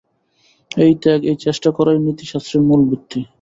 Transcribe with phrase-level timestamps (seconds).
[0.77, 3.21] এই ত্যাগ, এই চেষ্টা করাই নীতিশাস্ত্রের মূল ভিত্তি।